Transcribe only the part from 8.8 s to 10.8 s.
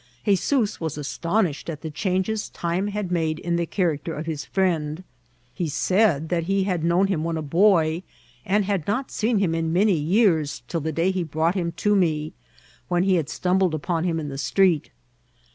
not seen him in many years